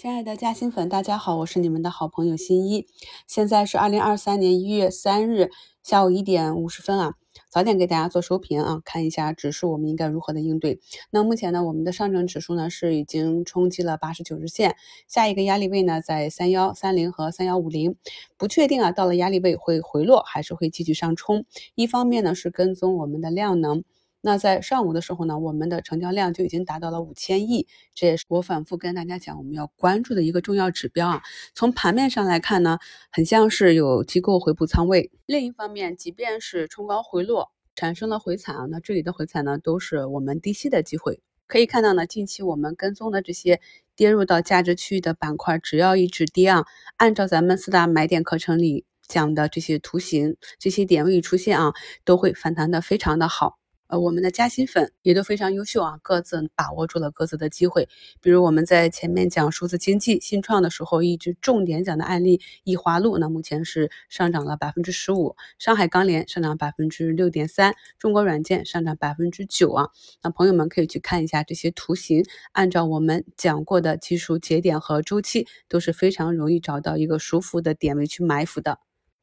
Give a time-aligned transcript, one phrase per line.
[0.00, 2.86] 亲爱的嘉兴粉，大家好，我是你们的好朋友新一。
[3.26, 5.50] 现在是二零二三年一月三日
[5.82, 7.16] 下午一点五十分啊，
[7.50, 10.80] 早点给大家做收评啊，看一下指数我们应该如何的应对。
[11.10, 14.74] 那目前呢，我们的上证指数呢是已经冲击了八十九日线，
[15.06, 17.96] 下一个压力位呢在三幺三零和三幺五零，
[18.38, 21.44] 不确定啊，到了压力位会回落还是会继续上冲。
[21.74, 23.84] 一方面呢是跟踪我们的量能。
[24.22, 31.22] 那在上午的时候呢，我们的成交量就已经达到了五千亿，这也是我反复跟大家讲我们要关注的一个重要指标啊。
[31.54, 32.78] 从盘面上来看呢，
[33.10, 35.10] 很像是有机构回补仓位。
[35.24, 41.22] 另一方面，即便是冲高回落产生了回踩啊，那这里的回踩呢，都是我们低吸的机会。
[41.46, 43.60] 可以看到呢，近期我们跟踪的这些
[43.96, 51.72] 跌入到价值区域的板块，只要一直跌啊，按照咱们四大买点课程里讲的这些图形、这些点位出现啊，
[52.04, 53.56] 都会反弹的非常的好。
[53.90, 57.88] 呃，我们的嘉兴粉也都非常优秀啊，各自把握住了各自的机会。
[58.22, 69.88] 比如我们在前面讲数字经济新创的时候，一直重点讲的案例易华路，那目前是上涨了百分之十五；上海钢联上涨百分之六点三；中国软件上涨百分之九啊。
[70.22, 78.78] 那朋友们可以去看一下这些图形，按照我们讲过的技术节点和周期，都是非常容易找到一个舒服的点位去埋伏的。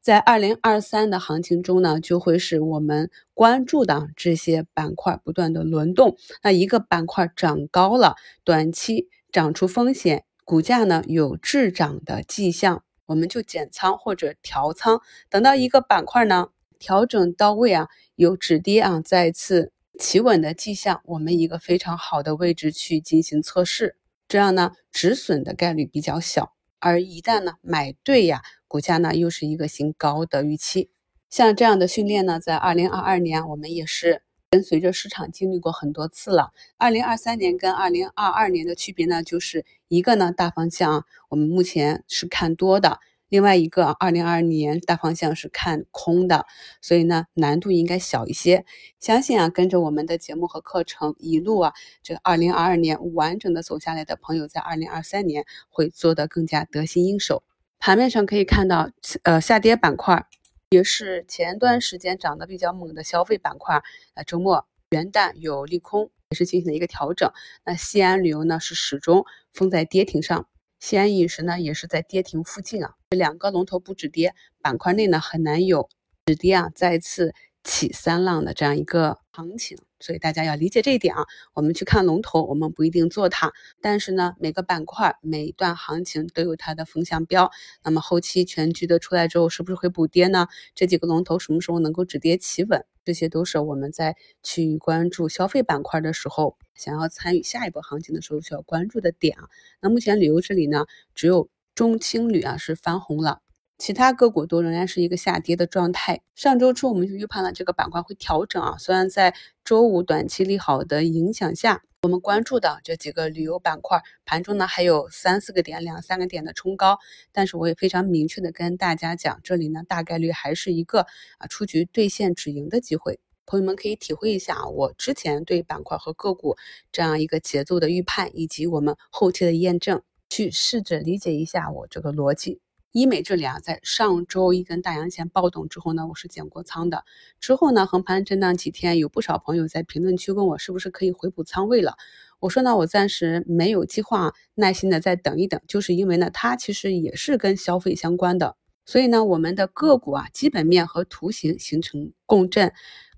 [0.08, 6.16] 在二零二三的行情中呢，就会是我们关注的这些板块不断的轮动。
[6.42, 15.02] 那一个板块涨高了，短期涨出风险，股价呢有滞涨的迹象，我们就减仓或者调仓。
[15.28, 16.46] 等到一个板块呢
[16.78, 26.54] 调整到位啊，有止跌啊再次企稳的迹象，我们一个非常好的位置去进行测试，这样呢止损的概率比较小。
[26.80, 30.90] 而一旦呢买对呀，股价呢又是一个新高的预期。
[31.28, 36.52] 像这样的训练呢，在二零二二年我们也是跟随着市场经历过很多次了。
[36.76, 43.00] 二零二三年跟二零二二年的区别呢，就是一个呢大方向我们目前是看多的。
[43.28, 46.46] 另外一个，二零二二年大方向是看空的，
[46.80, 48.64] 所以呢难度应该小一些。
[48.98, 57.42] 相信啊，跟着我们的节目和课程一路啊，这二零二二年完整的走下来的朋友，在二零二三年会做得更加得心应手。
[57.78, 58.90] 盘面上可以看到，
[59.22, 60.26] 呃，下跌板块
[60.70, 63.82] 也是前段时间涨得比较猛的消费板块。
[64.14, 67.30] 呃，周末元旦有利空，也是进行了一个调整。
[67.64, 70.46] 那西安旅游呢，是始终封在跌停上。
[70.80, 75.88] 西安饮食呢，也是在跌停附近啊，这两个龙头不止跌，板块内呢很难有
[76.26, 77.34] 止跌啊，再次
[77.64, 79.78] 起三浪的这样一个行情。
[80.00, 87.50] 所以大家要理解这一点啊，我们去看龙头，我们不一定做它，但是呢，每个板块每一段行情都有它的风向标。
[87.82, 90.48] 那么后期全局的出来之后，是不是会补跌呢？
[90.74, 92.84] 这几个龙头什么时候能够止跌企稳？
[93.04, 99.48] 这些都是我们在去关注消费板块的时候，想要参与下一波行情的时候需要关注的点啊。
[99.80, 100.84] 那目前旅游这里呢，
[101.14, 103.40] 只有中青旅啊是翻红了。
[103.78, 106.20] 其他个股都仍然是一个下跌的状态。
[106.34, 109.34] 上周初我们就预判了这个板块会调整啊，虽然在
[109.64, 116.98] 周五短期利好的影响下，我们关注的这几个旅游板块盘中呢还有三四个点、两三个点的冲高，
[117.32, 121.06] 但是我也非常明确的跟大家讲，这里呢大概率还是一个
[121.38, 123.20] 啊出局兑现止盈的机会。
[123.46, 126.56] 朋友们可以体会一下，我之前对板块和个股
[126.92, 132.60] 这样一个节奏的预判，以及我们后期的验证，去试着理解一下我这个逻辑。
[132.92, 137.04] 医美这里啊，在上周一根大阳线暴动之后呢，我是减过仓的。
[137.38, 141.96] 之后呢，横盘震荡几天，有不少朋友在评论区问我是不是可以回补仓位了。
[142.40, 145.60] 我说呢，我暂时没有计划，耐心的再等一等。
[145.68, 148.56] 就是因为呢，它其实也是跟消费相关的，
[148.86, 152.72] 所以呢，我们的个股啊，基本面和图形形成共振，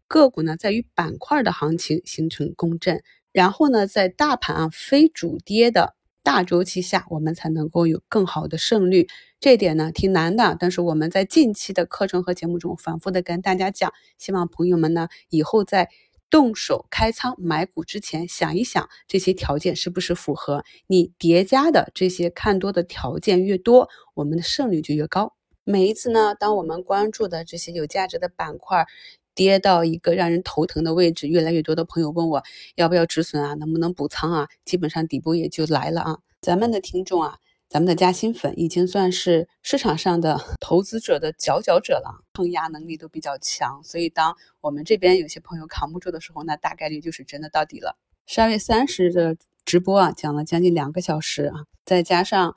[0.09, 5.95] 个股呢在与板块的行情形成共振，然后呢，在大盘啊非主跌的。
[6.23, 9.09] 大周期下，我们才能够有更好的胜率。
[9.41, 15.89] 这点呢挺难的，但是我们在近期的课程和节目中反复的跟大家讲，希望朋友们呢以后在
[16.29, 20.63] 动手开仓买股之前，想一想这些条件是不是符合。
[20.87, 25.35] 你叠加的这些看多的条件越多，我们的胜率就越高。
[25.65, 28.87] 每一次呢，当我们关注的这些有价值的板块。
[29.33, 32.43] 跌到一个让人头疼的位置，越来越多的朋友问我
[32.75, 34.49] 要不要止损啊，能不能补仓啊？
[34.67, 36.19] 基本上底部也就来了啊。
[36.43, 37.39] 咱们的听众啊，
[37.71, 43.81] 咱们的嘉兴粉已经算是市场上的 投资者的佼佼者了，抗压能力都比较强。
[43.85, 47.97] 所以当我们这边有些朋友扛不住的时候，那大概率就是真的到底了。
[48.27, 52.57] 十二月三十日的直播啊，讲了将近两个小时啊，再加上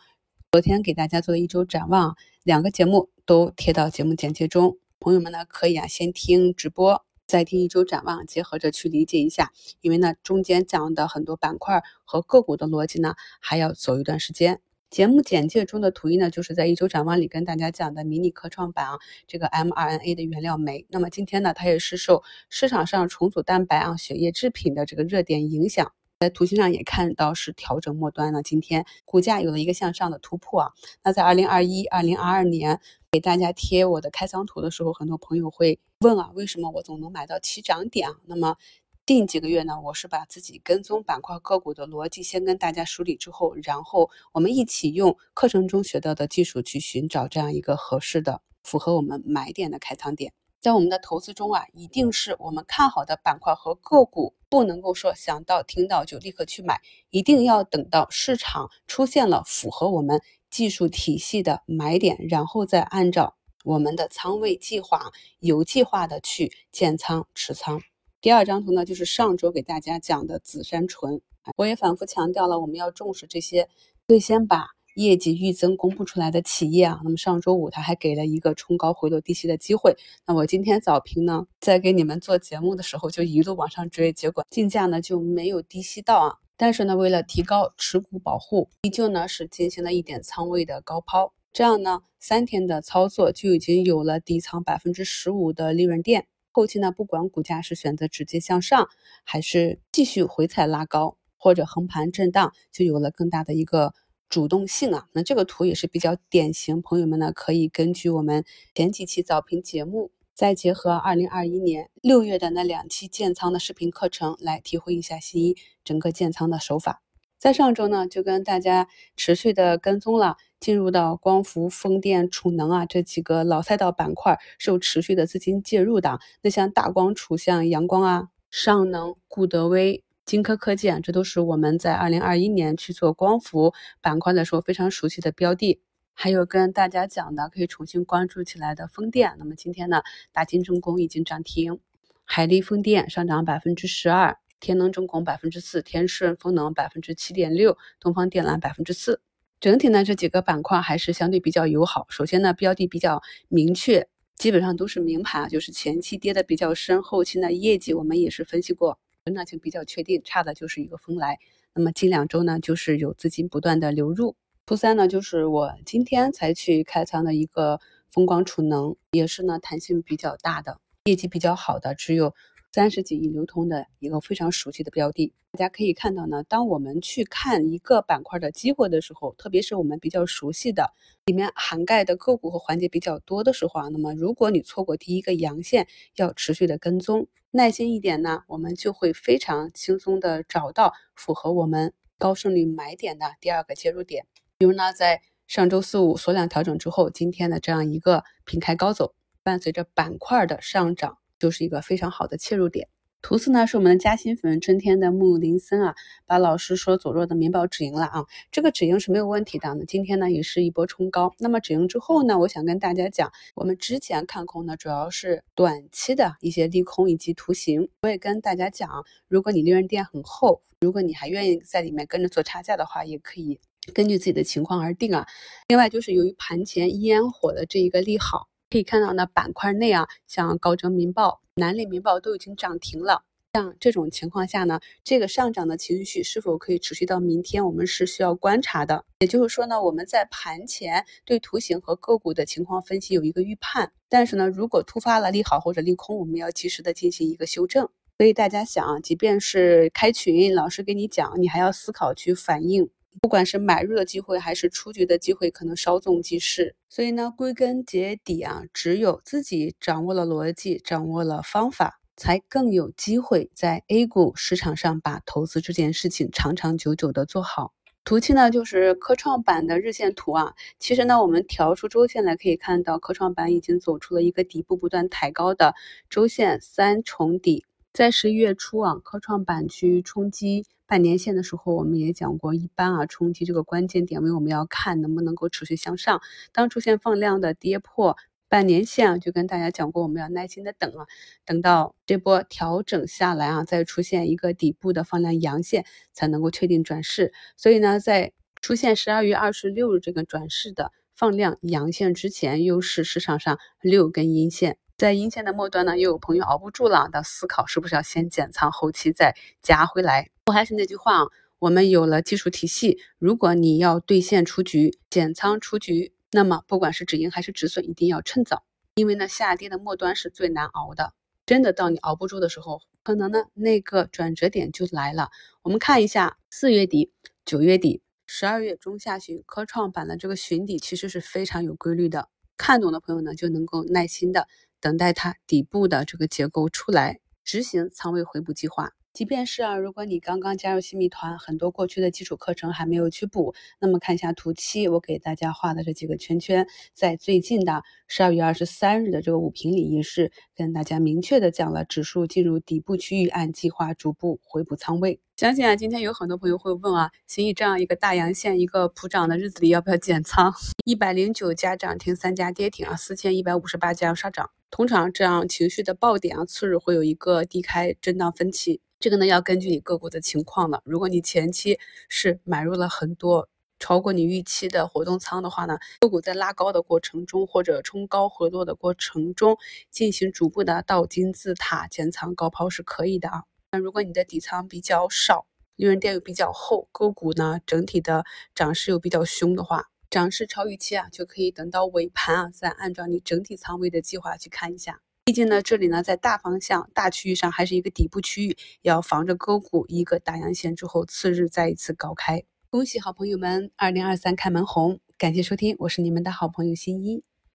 [0.52, 4.80] 昨天给大家做的一周展望，两个节目都贴到节目简介中。
[5.00, 9.52] 朋友们呢，可以啊先听直播，再听一周展望，结合着去理解一下。
[9.82, 14.60] 因为呢，中间讲的很多板块和个股的逻辑呢，还要走一段时间。
[14.94, 20.86] 节目简介中的图一呢，就是在一周展望里跟大家讲的迷你科创板啊，这个 mRNA 的原料酶。
[20.92, 28.44] 那么今天呢，它也是受市场上重组蛋白啊、血液制品的这个热点影响，在图形上也看到是调整末端了。
[28.44, 30.72] 今天股价有了一个向上的突破啊。
[31.04, 32.80] 那在二零二一、二零二二年
[33.12, 38.16] 给大家贴我的开仓图的时候，很多朋友会问啊，为什么我总能买到起涨点啊？
[38.28, 38.58] 那么
[39.06, 50.32] 近几个月呢，我是把自己跟踪板块个股的逻辑先跟大家梳理之后，然后我们一起用课程中学到的技术去寻找这样一个合适的、符合我们买点的开仓点。
[50.62, 56.80] 在我们的投资中啊，一定是我们看好的板块和个股，不能够说想到听到就立刻去买，
[57.10, 63.36] 一定要等到市场出现了符合我们技术体系的买点，然后再按照
[63.66, 67.82] 我们的仓位计划，有计划的去建仓持仓。
[68.24, 71.20] 第二张图呢，就是上周给大家讲的紫杉醇，
[71.58, 73.68] 我也反复强调了，我们要重视这些
[74.08, 77.02] 最先把业绩预增公布出来的企业啊。
[77.04, 86.38] 那么上周五它还给了一个冲高回落低吸的机会，那我今天早评呢，在给你们做节目的时候就一路往上追，结果竞价呢就没有低吸到啊。
[86.56, 96.26] 但是呢，为了提高持股保护，依旧呢是进行了一点仓位的高抛，这样呢三天的操作就已经有了底仓百分之十五的利润垫。
[96.56, 98.88] 后期呢，不管股价是选择直接向上，
[99.24, 103.94] 还是继续回踩拉高，或者横盘震荡，就有了更大的一个
[104.30, 105.08] 主动性啊。
[105.14, 117.03] 那这个图也是比较典型，朋友们呢可以根据我们前几期早评节目，再结合二零二一年六月的那两期建仓的视频课程，来体会一下新一整个建仓的手法。
[117.44, 118.88] 在上周呢，就跟大家
[119.18, 126.22] 持续的跟踪了，进入到光伏、风电、储能啊这几个老赛道板块，受持续的资金介入的。
[126.42, 135.82] 那像大光储、像阳光啊、上能、固德威、金科科技啊，这都是我们在二零二一年去做光伏板块的时候非常熟悉的标的。
[136.14, 140.02] 还有跟大家讲的可以重新关注起来的风电，那么今天呢，
[140.32, 141.82] 大金重工已经涨停，
[142.24, 144.38] 海力风电上涨百分之十二。
[144.64, 149.20] 天能重工百分之四，天顺风能百分之七点六，东方电缆百分之四。
[149.60, 152.06] 整体呢，这几个板块还是相对比较友好。
[152.10, 154.08] 首先呢，标的比较明确，
[154.38, 161.38] 基本上都是明盘，就是前期跌的比较深，后期呢业绩我们也是分析过，成长性比较确定，差的就是一个风来。
[161.76, 164.38] 那么近两周呢，就是有资金不断的流入。
[164.66, 172.34] 初三呢，就是我今天才去开仓的一个风光储能，也是呢弹性比较大的，业绩比较好的，只有。
[172.74, 176.44] 三十几亿流通的一个非常熟悉的标的，大家可以看到呢。
[176.50, 180.92] 当我们去看一个板块的机会的时候，特别是我们比较熟悉的，
[181.26, 194.26] 里面涵盖的个股和环节比较多的时候啊，那么如果你错过第一个阳线，要持续的跟踪，耐心一点呢，我们就会非常轻松的找到符合我们高胜率买点的第二个切入点。
[194.58, 201.20] 比如呢，在上周四五缩量调整之后，今天的这样一个平开高走，伴随着板块的上涨。
[201.44, 202.88] 就是一个非常好的切入点。
[203.22, 205.94] 图四呢是我们的嘉兴粉春天的木林森啊，
[206.26, 209.78] 把老师说走弱的棉宝止盈了啊，这个止盈是没有问题的。
[209.86, 211.34] 今天呢也是一波冲高。
[211.40, 217.90] 那么止盈之后呢，我想跟大家讲，我们之前看空呢主要是短期的一些利空以及图形。
[218.04, 223.60] 我也跟大家讲，如果你利润垫很厚，如果你还愿意在里面跟着做差价的话，也可以
[223.94, 225.28] 根据自己的情况而定啊。
[225.68, 228.48] 另外就是由于盘前烟火的这一个利好。
[228.74, 233.24] 可以看到呢，板块内啊，像高哲民报、南岭民报都已经涨停了。
[233.54, 239.06] 像这种情况下呢，这个上涨的情绪是否可以持续到明天，我们是需要观察的。
[239.20, 247.88] 也就是说呢，我们在盘前对图形和个股的情况分析有一个预判，但是呢，如果突发了利好或者利空，我们要及时的进行一个修正。
[248.18, 252.90] 所以大家想，即便是开群，老师给你讲，你还要思考去反应。
[253.22, 256.76] 不管是买入的机会还是出局的机会，可能稍纵即逝。
[256.90, 267.74] 所以呢，归根结底啊，只有自己掌握了逻辑，掌握了方法，才更有机会在 A 股市场上把投资这件事情长长久久的做好。
[268.06, 270.54] 图七呢，就是科创板的日线图啊。
[270.78, 275.74] 其实呢，我们调出周线来可以看到，科创板已经走出了一个底部不断抬高的
[276.10, 277.66] 周线三重底。
[277.94, 280.66] 在十一月初啊，科创板去冲击。
[280.88, 286.20] 半年线的时候，我们也讲过，一般啊冲击这个关键点位，我们要看能不能够持续向上。
[286.52, 288.18] 当出现放量的跌破
[288.50, 291.06] 半年线啊，就跟大家讲过，我们要耐心的等啊，
[291.46, 297.32] 等到这波调整下来啊，再出现一个底部的放量阳线，才能够确定转势。
[297.56, 304.78] 所以呢，在出现十二月二十六日这个转势的放量阳线之前，又是市场上六根阴线。
[304.98, 310.30] 在阴线的末端呢，又有朋友熬不住了，的思考是不是要先减仓，后期再加回来。
[310.46, 311.26] 我还是那句话啊，
[311.60, 318.64] 我们有了技术体系，如果你要兑现出局、减仓出局，那么不管是止盈还是止损，一定要趁早，
[318.96, 321.14] 因为呢下跌的末端是最难熬的。
[321.46, 325.30] 真的到你熬不住的时候，可能呢那个转折点就来了。
[325.64, 327.12] 我们看一下四月底、
[327.44, 332.30] 九月底、十二月中下旬科创板的这个寻底，其实是非常有规律的。
[332.56, 334.48] 看懂的朋友呢，就能够耐心的
[334.84, 338.92] 等待它底部的这个结构出来，执行仓位回补计划。
[339.14, 355.20] 即便是啊，如果你刚刚加入新米团，很多过去的基础课程还没有去补，那么看一下图七，我给大家画的这几个圈圈，在最近的十二月二十三日的这个五评里，也是跟大家明确的讲了，指数进入底部区域，按计划逐步回补仓位。
[355.38, 360.52] 相信啊，今天有很多朋友会问啊，新一这样一个大阳线，一个普涨的日子里，要不要减仓？
[360.86, 364.50] 一百零九家涨停，三家跌停啊，四千一百五十八家上涨。
[364.72, 368.82] 通常这样情绪的爆点啊，次日会有一个低开震荡分歧。
[369.04, 370.82] 这个呢要根据你个股的情况了。
[370.86, 379.58] 如果你前期是买入了很多超过你预期的活动仓的话呢，个股在拉高的过程中或者冲高回落的过程中
[379.92, 383.44] 进行逐步的倒金字塔减仓高抛是可以的啊。
[383.74, 385.46] 那如果你的底仓比较少，
[385.76, 388.24] 利润垫又比较厚，个股呢整体的
[388.56, 395.02] 涨势又比较凶的话，涨势超预期啊，就可以等到尾盘啊，再按照你整体仓位的计划去看一下。
[395.26, 402.44] 毕竟呢，这里呢在大方向、大区域上还是一个底部区域，要防着个股一个大阳线之后，次日再一次高开。
[402.70, 405.00] 恭喜好朋友们，二零二三开门红！
[405.18, 407.24] 感谢收听，我是你们的好朋友新一。